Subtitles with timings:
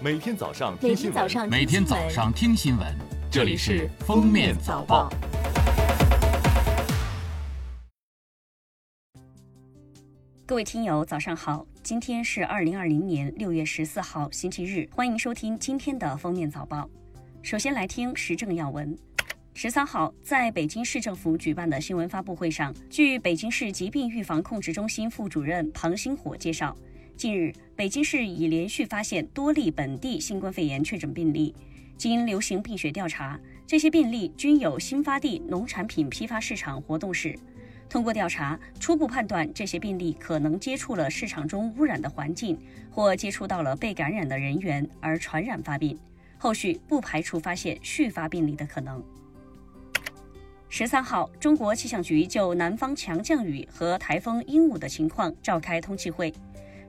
[0.00, 2.86] 每天早上听新闻，天早上每天早上听新闻，
[3.28, 5.10] 这里是《封面早报》。
[10.46, 11.66] 各位听友，早上好！
[11.82, 16.88] 今天是二零二零年六月十四号，星期日，欢迎收听今天的封面早报。
[17.42, 18.96] 首先来听时政要闻。
[19.52, 26.76] 十三号，在北京市政府举办的新闻发布会上，据北京市疾病预防控制中心副主任庞星火介绍，
[27.18, 31.52] 近日，北京市已连续发现多例本地新冠肺炎确诊病例。
[31.96, 33.36] 经流行病学调查，
[33.66, 37.36] 这些病例均有新发地农产品批发市场活动史。
[37.88, 42.56] 通过调查，初步判断这些病例可能接触了市场中污染的环境，
[42.88, 45.98] 或接触到了被感染的人员而传染发病。
[46.38, 49.02] 后续不排除发现续发病例的可能。
[50.68, 56.32] 十三号，中国气象局就南方强降雨和台风鹦鹉的情况召开通气会。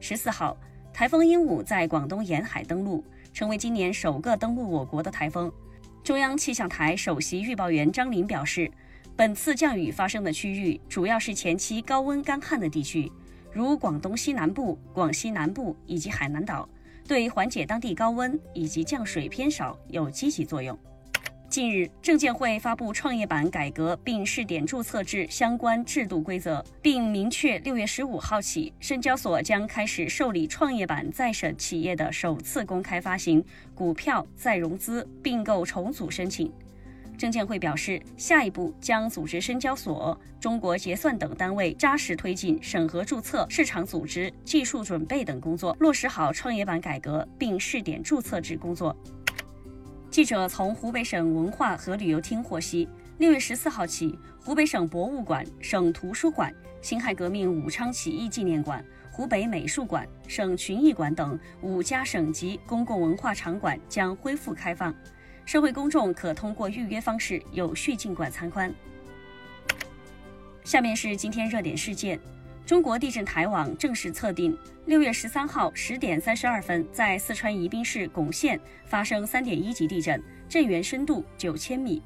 [0.00, 0.56] 十四号，
[0.92, 5.52] 台风鹦鹉在广东沿海登陆，成为今年首个登陆我国的台风。
[6.04, 8.70] 中央气象台首席预报员张林表示，
[9.16, 13.10] 本次降雨发生的区域主要是前期高温干旱的地区，
[13.52, 16.68] 如广东西南部、广西南部以及海南岛，
[17.06, 20.78] 对缓解当地高温以及降水偏少有积极作用。
[21.58, 36.48] 近日，证监会发布创业板改革并试点注册制相关制度规则，并明确六月十五号起，深交所将开始受理创业板在审企业的首次公开发行股票再融资并购重组申请。
[37.16, 48.96] 证监会表示，下一步将组织深交所、中国结算等单位扎实推进审核注册、市场组织、技术准备等工作，落实好创业板改革并试点注册制工作。
[50.18, 52.88] 记者从湖北省文化和旅游厅获悉，
[53.18, 56.52] 六月十四号起，湖北省博物馆、省图书馆、
[56.82, 64.92] 辛亥革命武昌起义纪念馆、湖北美术馆、省群艺馆等五家省级公共文化场馆将恢复开放，
[65.44, 68.74] 社会公众可通过预约方式有序进馆参观。
[70.64, 72.18] 下面是今天热点事件。
[72.68, 82.02] 中国地震台网正式测定，六月十三号十点三十二分，在四川宜宾市珙县发生三点一级地震，震源深度九千米。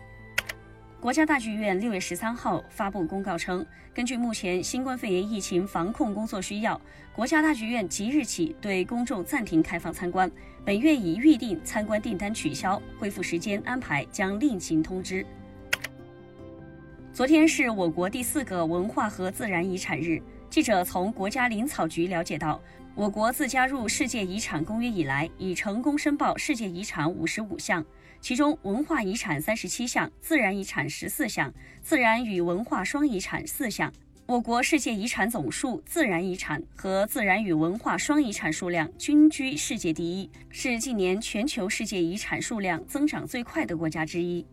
[1.01, 6.81] 国家大剧院六月十三号发布公告称，根据目前新冠肺炎疫情防控工作需要，
[7.13, 10.31] 国家大剧院即日起对公众暂停开放参观，
[10.65, 15.27] 本院已预定参观订单取消，恢复时间安排将另行通知。
[17.13, 20.23] 昨天是我国第四个文化和自然遗产日。
[20.53, 22.61] 记者从国家林草局了解到，
[22.95, 27.83] 我国自加入世界遗产公约以来，已成功申报世界遗产五十五项，
[28.21, 33.91] 其中文化遗产三十七项，自然遗产十四项，自然与文化双遗产四项。
[34.27, 44.45] 我国世界遗产总数、自然遗产和自然与文化双遗产数量均居世界第一，是近年全球世界遗产数量增长最快的国家之一。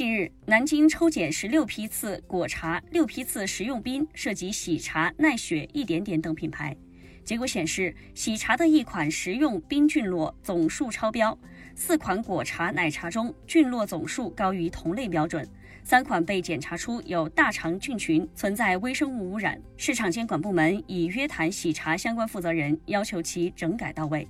[0.00, 6.74] 近日，南京抽检十六批次果茶、六批次食用冰，涉及喜茶、奈雪、一点点等品牌。
[7.22, 11.38] 结果显示，喜茶的一款食用冰菌落总数超标，
[11.74, 15.46] 四款果茶、奶茶中菌落总数高于同类标准，
[15.84, 19.60] 三款被检查出有大肠菌群，存在微生物污染。
[19.76, 24.26] 市场监管部门已约谈喜茶相关负责人，要求其整改到位。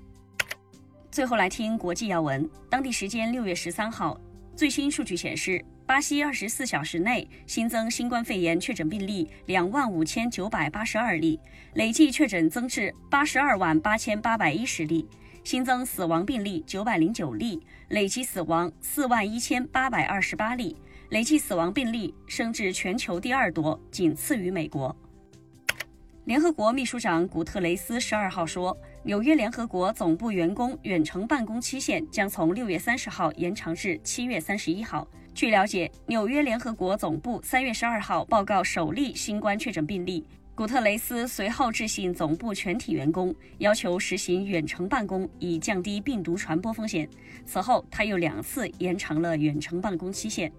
[1.12, 4.20] 最后来听国际要闻，当地时间六月十三号。
[4.60, 11.40] 最新数据显示，巴西二十四小时内新增新冠肺炎确诊病例两万五千九百八十二例，
[11.72, 15.08] 累计确诊增至八十二万八千八百一十例，
[15.44, 20.76] 新增死亡病例九百零九例，累计死亡四万一千八百二十八例，
[21.08, 24.94] 累计死亡病例升至全球第二多，仅次于美国。
[26.26, 35.08] 联合国秘书长古特雷斯十二号说，纽约联合国总部员工远程办公期限将从六月三十号延长至七月三十一号。
[35.32, 40.22] 据了解，纽约联合国总部三月十二号报告首例新冠确诊病例，
[40.54, 47.08] 古特雷斯随后致信总部全体员工，要求实行远程办公，以降低病毒传播风险。
[47.46, 50.52] 此后，他又两次延长了远程办公期限。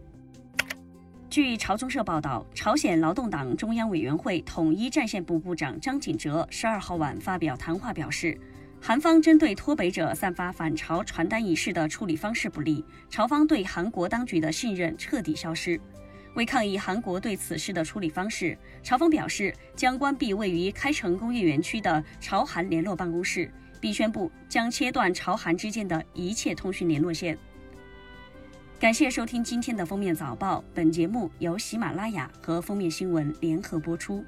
[1.31, 8.37] 据朝中社报道，朝鲜劳动党中央委员会统一战线部部长张景哲十二号晚发表谈话，表示，
[8.81, 15.79] 韩方针对脱北者散发反朝传单一事的处理方式不利，朝方对韩国当局的信任彻底消失。
[16.35, 23.49] 为抗议韩国对此事的处理方式，朝方表示将关闭位于开城工业园区的朝韩联络办公室，
[23.79, 27.37] 并宣布将切断朝韩之间的一切通讯联络线。
[28.81, 34.25] 感谢收听今天的封面早报，本节目由喜马拉雅和封面新闻联合播出。